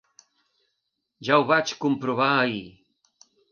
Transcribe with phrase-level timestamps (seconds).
[1.29, 2.65] Ja ho vaig comprovar ahir.